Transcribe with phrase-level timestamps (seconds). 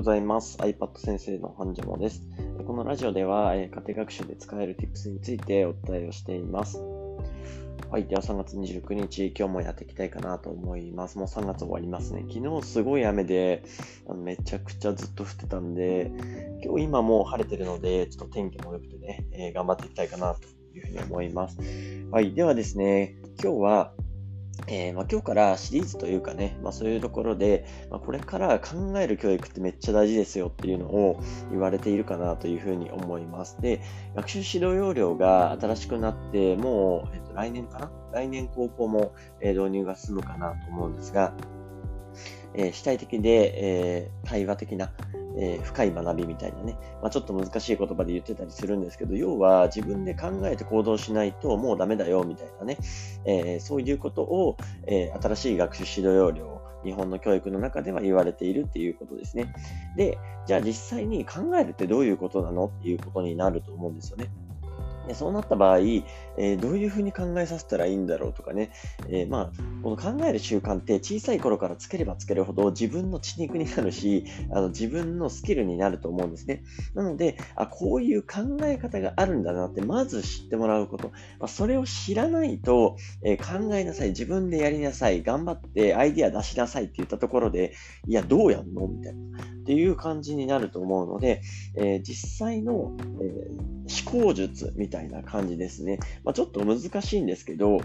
[0.00, 0.56] ございます。
[0.56, 2.22] iPad 先生のハンジャモです。
[2.66, 6.78] このラジオでは、家庭学習で使える Tips についてお伝えをしています。
[7.90, 8.06] はい。
[8.06, 11.18] では3月29日、今日もやっていきたいかなと思います。
[11.18, 12.24] もう3月終わりますね。
[12.32, 13.62] 昨日すごい雨で、
[14.08, 16.10] あのめちゃくちゃずっと降ってたんで、
[16.64, 20.48] 今日今もう晴れてるので、ちょっと天気も良くてね、えー、頑張っていきたいかなと
[20.78, 21.58] いうふうに思います。
[22.10, 22.32] はい。
[22.32, 23.92] ではですね、今日は、
[24.66, 33.60] えー、まあ、今日からシリーズというかね、まあ、そういうところで、まあ、これから考える教育ってめっちゃ大事ですよっていうのを言われているかなというふうに思います。
[33.60, 33.80] で、
[34.14, 37.90] 学習指導要領が新しくなって、もう、えっと、来年かな？
[38.12, 41.34] 来年高校も、え、導入が進むかなと思うんですが、
[42.54, 44.92] えー、主体的で、えー、対話的な、
[45.36, 52.78] えー、深い学びみたいなね、まあ、ちょっと難しい言葉で言ってたりするんですけど、要は自分で考えて行動しないともうダメだよみたいなね、
[53.24, 54.56] えー、そういうことを、
[54.86, 59.52] えー、新しい学習指導要領、日本の教育の中では言われているっていうことですね。
[59.96, 64.30] で、じゃあ実際に考えるってどういうことなのっていうことになると思うんですよね。
[65.14, 68.72] そうなった場合、えー、どういうふうに考えさせたらいいんだろうとかね、
[69.08, 76.62] えー、まあ、この考える習慣って小さい頃からつければつけるほど自分の血肉になるし、あの自分のスキルになると思うんですね。
[76.94, 81.08] なので、あこういう考え方があるんだなって、まず知ってもらうこと。
[81.38, 87.74] まあ、それを知らないと、えー、考えなさい、自分でやりなさい、頑張ってアイディア出しなさいって言ったところで、
[88.06, 88.86] いや、どうやんの？
[88.86, 89.20] みたいな。
[89.70, 91.42] っていう感じになると思うので、
[91.76, 96.00] えー、実際の、えー、思考術みたいな感じですね。
[96.24, 97.80] まあ、ちょっと難しいんですけど、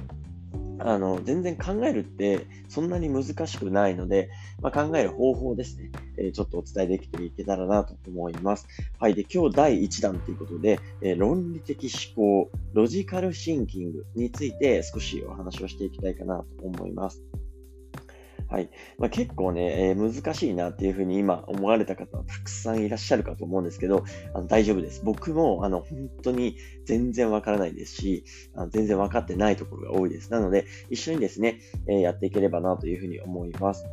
[0.79, 4.31] あの、全然考えるってそんなに難しくないので、
[4.63, 8.65] まあ、考える方法ですね、えー、ちょっとお伝えできていけたらなと思います。
[8.99, 9.13] はい。
[9.13, 17.21] で、今日第1弾ということで、えー、論理的思考、ロジカルシンキングについて少しお話をしていきたいかなと思います。
[18.47, 18.69] はい。
[18.97, 25.01] まあ、結構ね、えー、難しいなっていうふうに今思われた方はたくさんいらっしゃるかと思うんですけど、あの大丈夫です。
[25.03, 28.23] 僕もあの本当に全然わからないですし、
[28.55, 30.31] あの全然わかってないところが多いです。
[30.31, 33.85] なので、一緒にですね、えー、やっていければなというふうに思います。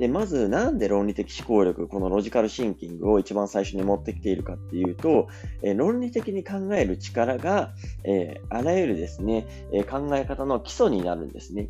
[0.00, 5.28] で、まず、なんで論理的思考力、このロジカルシンキングを一番最初に持ってきているかっていうと、
[5.62, 7.74] えー、論理的に考える力が、
[8.04, 11.68] えー、あらゆるですね、えー、考え方の基礎になるんですね。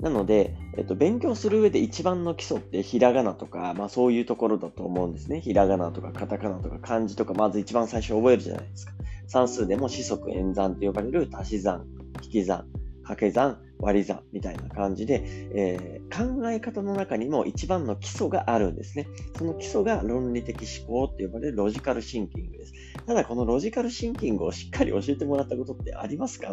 [0.00, 5.40] なので、えっと、勉強する上で一番の基礎ってひらがなとか、まあそういうところだと思うんですね。
[5.40, 8.92] ひらがなとかカタカナとか漢字とか、まず一番最初覚えるじゃないですか。
[9.26, 11.86] 算数でも四則演算と呼ばれる足し算、
[12.22, 12.66] 引き算、
[13.02, 15.22] 掛け算、割り算みたいな感じで、
[15.54, 19.06] えー、考え方の中にも一番の基礎があるんですね。
[19.36, 22.72] その基礎が論理的思考って呼ばれるロジカルシンキングです。
[23.06, 26.52] ただこのロジカルシンキングをしっかり教えてもらったことってありますか？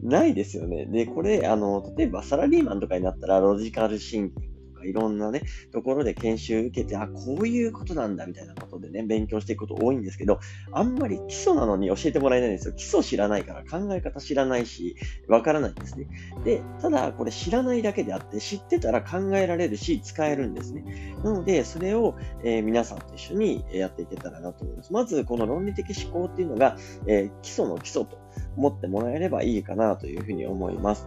[0.00, 0.86] ないですよね。
[0.86, 4.47] で、これ、あの、例えばサラリーマンとかになったら、ロジカルシンキング
[4.78, 10.40] か、いろんなね、ところで研修受けて、あ、こういうことなんだ、みたいなことでね、勉強していくこと多いんですけど、
[10.72, 12.74] あんまり基礎なのに教えてもらえないんですよ。
[12.74, 14.96] 基礎知らないから、考え方知らないし、
[15.28, 16.08] わからないんですね。
[16.44, 21.16] で、ただ、これ知らないだけであって、知ってたら考えられるし、使えるんですね。
[21.24, 22.14] なので、それを、
[22.44, 24.92] えー、皆さんと一緒にやっていけたらなと思います。
[24.92, 28.18] まず、この論理的思考っていうのが、えー、基礎の基礎と
[28.56, 31.06] 思ってもらえればいいかなというふうに思います。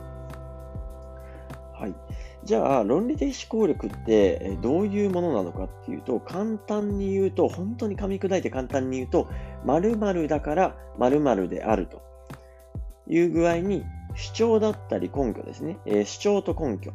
[1.73, 1.95] はい。
[2.43, 9.27] じゃあ、論理的思考力ってどういうものなのかっていうと、簡単に言うと、本当に噛み砕いて簡単に言うと、
[9.65, 12.01] 〇〇だから〇〇であると。
[13.07, 13.83] いう具合に、
[14.15, 15.77] 主張だったり根拠ですね。
[15.85, 16.91] え、主張と根拠、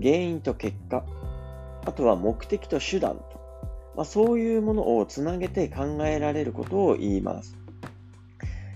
[0.00, 1.04] 原因と結果、
[1.86, 3.22] あとは目的と手段と、
[3.96, 7.56] まあ、そういうものをつなげて考えられることを言います。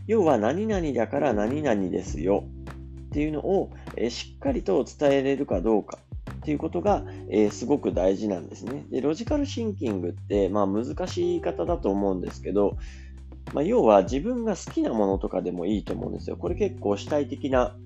[0.06, 2.44] 要は何々だから何々ですよ。
[3.08, 5.98] っていうのを、えしっかりと伝えれるかどうか
[6.30, 8.84] っていうことが、えー、すごく大事なんですね。
[8.90, 12.76] で、ロジカルシンキングって、まあ難しい言い方だと思うんですけど、
[13.54, 16.36] まあ、要は自分が好きなものとかでもいいと思うんですよ。
[16.36, 17.76] これ結構主体的な、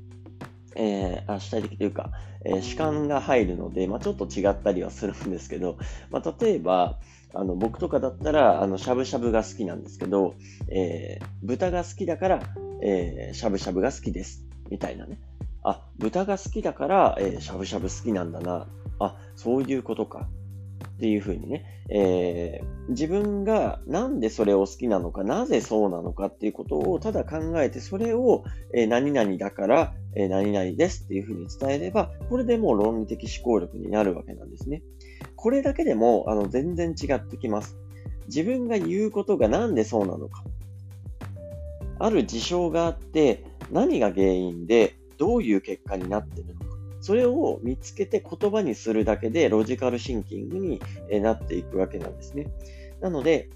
[0.74, 2.10] えー、あ主体的というか、
[2.44, 5.78] えー、主観が入るので、まあ、ちょっと違ったりはするんですけど、
[6.10, 6.98] まあ、例えば、
[7.34, 10.34] あの僕とかだったら、あのしゃぶしゃぶが好きなんですけど、
[10.68, 12.42] えー、豚が好きだから、
[12.82, 14.44] えー、しゃぶしゃぶが好きです。
[14.72, 15.18] みたいなね。
[15.62, 18.66] あ、豚が好きだから、えー、しゃぶしゃぶ好きなんだな。
[18.98, 20.26] あ、そういうことか。
[20.96, 34.82] っていうふうにね、えー、自分がなんでそれを好きなのか、なぜそうなのかっていうことをただ考えて、それを、えー、何々だから、えー、何々ですっていうふうに伝えれば、これでもう論理的思考力になるわけなんですね。
[35.36, 37.76] これだけでもあの全然違ってきます。
[38.28, 40.44] 自分が言うことがなんでそうなのか。
[41.98, 46.66] ある事象があって、何が原因で、どういう結果になってるのか。
[47.00, 50.80] それを見つけて言葉にするだけでロジカルシンキングに
[51.20, 52.46] なっていくわけなんですね。
[53.00, 53.50] なので、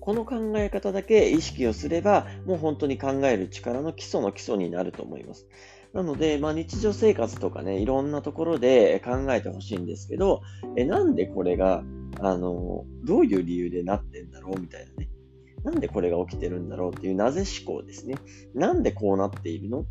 [0.00, 5.46] この考え方だけ意識をすれば、もう本当に考える力の基礎の基礎になると思います。
[5.94, 10.42] なので、まあ、日常生活とかね、いろんなところで考えてほしいんですけど、
[10.76, 11.84] えなんでこれが、
[12.20, 15.08] あの、どういう理由でなってんだろうみたいなね。
[15.64, 18.16] なんでこれが起きてるんだろうっていうなぜ思考ですね。
[18.54, 19.86] なんでこうなっているの？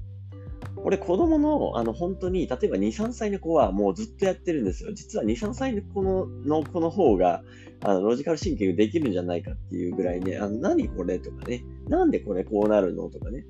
[0.76, 4.94] これ子供の、あの、本当に、例えば2、3歳の子はもうずっとやってるんですよ。
[4.94, 7.44] 実は2、3歳の子のの子の方が、
[7.82, 11.20] あの、ロジカルシンキングできるんじゃないかっていうぐらいね、あの、何これ？
[11.20, 13.10] とかね、なんでこれこうなるの？
[13.10, 13.46] とかね、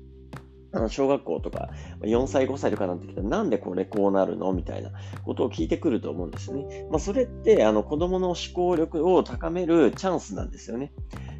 [0.74, 4.90] あの小学校とか4歳、5歳とかなってきたらなんでこれこうなるのみたいな
[5.24, 6.86] ことを聞いてくると思うんですね。
[6.90, 10.92] まあ、それってあの子供の思考力を高めるチャンスなんですよね。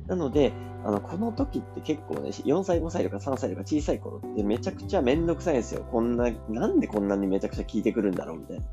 [0.06, 0.52] なので、
[0.84, 5.84] あのこの時って結構ね、4歳、5歳とか3歳とか小さい頃ってめちゃくちゃめんどくさいんですよ。
[5.90, 8.64] こんな、なんでこんなにめちゃくちゃ聞いてくるんだろうみたいな。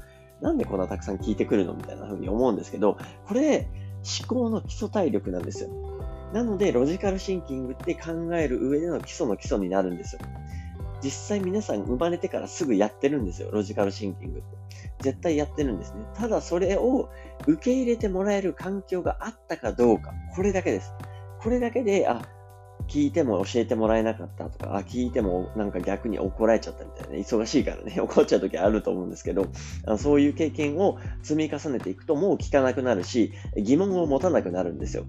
[0.41, 2.97] なんでこんなたくさん聞いてくるのみたいな風に思うんですけど、
[3.27, 3.69] これ、
[4.03, 5.69] 思考の基礎体力なんですよ。
[6.33, 10.21] なので、ロジカルシンキングって考える上での基礎の基礎になるんですよ。
[11.03, 14.57] 実際皆さん生まれてからすぐやってるんですよ、ロジカルシンキングって。
[15.01, 16.05] 絶対やってるんですね。
[16.13, 17.09] ただそれを
[17.47, 20.93] 受け入れてもらえる環境があったかどうか、これだけです。
[21.39, 22.21] これだけで、あ、
[22.87, 29.47] 聞いても教えてもらえなかったとか、あ、聞いてもなんか逆に怒られちゃったみたいなね、忙しいからね、 怒っちゃう時あると思うんですけど、
[29.85, 35.05] あそういう経験を積み重ねていくともう聞かなくなるし、疑問を持たなくなるんですよ。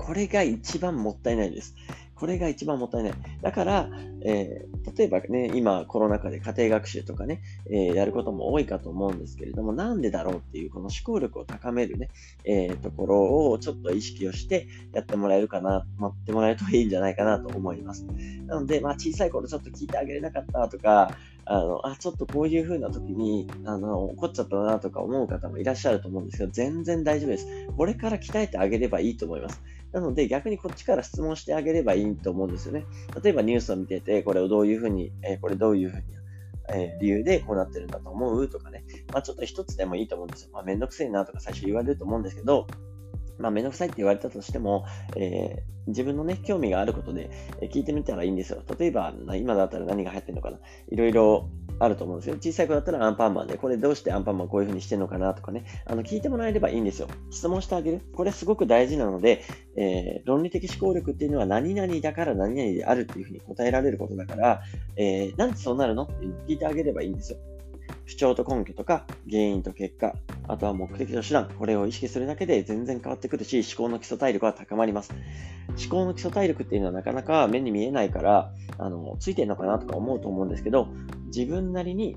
[0.00, 1.74] これが一番もったいないです。
[2.14, 3.12] これが一番もったいない。
[3.42, 3.90] だから、
[4.24, 12.08] えー、例えばね、今コロナ禍で家庭学習とかね、えー、やることも多いかと思うんですけれども、なんでだろうっていうこの思考力を高めるね、
[12.44, 18.06] えー、ところをちょっと意識をしてやってもらえるかな、待ってもらえるといいんじゃないかなと思います。
[18.46, 21.14] なので、まあ小さい頃ちょっと聞いてあげれなかったとか、
[21.44, 27.46] あの、あ、ちょっとこういう風な時に、あの、怒っちゃったなとか思う方もいらっしゃると思うんですけど、全然大丈夫です。
[27.76, 29.60] これから鍛えてあげればいいと思います。
[29.92, 32.84] なので逆にこっちから質問してあげればいいと思うんですよね。
[33.22, 36.02] 例えばニュースを見てて、これをどういうふうに、え、これどういうふうに、
[36.72, 38.84] え、理由でこうなってるんだと思うとかね。
[39.12, 40.50] まあちょっと一つでもいいと思うんですよ。
[40.52, 42.66] まあめんどくせえなとか最初言われると思うんですけど、
[43.40, 44.84] まあ、めんどくさいって言われたとしても、
[45.16, 48.62] えー、自分のね、興味があることで、え聞いてみたらいいんですよ。
[48.78, 50.58] 例えば、今だったら何が流行ってるのかな。
[50.90, 51.48] いろいろ
[51.80, 52.36] あると思うんですよ。
[52.36, 57.08] 小さい子だったらアンパンマンで、これどうしてアンパンマンこういう風にしてるのかなとかね、あの聞いてもらえればいいんですよ。
[57.30, 58.02] 質問してあげる。
[58.14, 59.42] これすごく大事なので、
[59.76, 64.62] えー、論理的思考力っていうのは何々だから何々であるっていう風に答えられることだから、
[64.96, 66.04] えー、なんでそうなるの？
[66.04, 67.38] って聞いてあげればいいんですよ。
[68.06, 70.14] 主張と根拠とか原因と結果、
[70.48, 75.12] あとは目的と手段、これを意識するだけで全然変わってくるし、思考の基礎体力は高まります。
[75.68, 80.88] 思考の基礎体力っていうのはなかなか目に見えないから、あの、ついてるのかなとか思うと思うんですけど、
[81.34, 82.16] 自分なりに、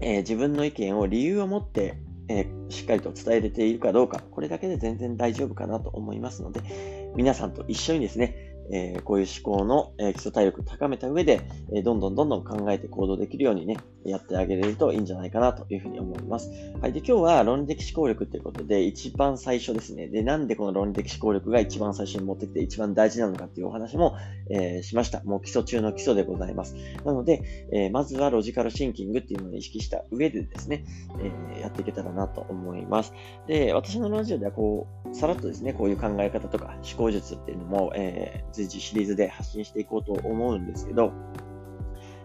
[0.00, 1.98] えー、自分の意見を理由を持って、
[2.28, 11.40] えー、しっかりと伝えれているかどうか、これだけで全然大丈夫かなと思いますので、皆さんと一緒にですね、えー、こういう思考の、えー、基礎体力を高めた上で、
[11.72, 16.50] えー、どんどんどんどん考えて行動できるようにね、やってあげれるといいんじゃないかなというふうに思います。
[16.80, 16.92] はい。
[16.92, 20.08] で、今日は論理的思考力ということで、一番最初ですね。
[20.08, 24.16] で、なんでこの論理的思考力が一番最初に持ってきて一番大事なのかっていうお話も、
[24.50, 25.22] えー、しました。
[25.24, 26.76] もう基礎中の基礎でございます。
[27.04, 30.84] なので、えー、まずはロジカルシンキングっていうのを意識した上でですね、
[31.20, 33.12] えー、やっていけたらなと思います。
[33.46, 41.12] で、私のラジオではこう、さらっとですね、こういう考え方とか思考術っていうのも、えー、随時シリーズで発信していこうと思うんですけど、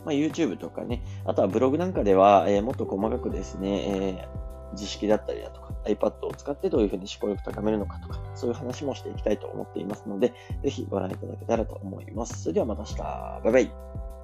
[0.05, 4.27] まあ、YouTube とかね、あとはブログなんかでは、えー、もっと細かくですね、
[4.71, 10.33] えー、知識だったりだとか、iPad を使ってどういうふうに思考力高めるのかとか、そういう話もしていきたいと思っていますので、
[10.63, 12.41] ぜひご覧いただけたらと思います。
[12.41, 12.97] それではまた明日。
[12.97, 14.20] バイバイ。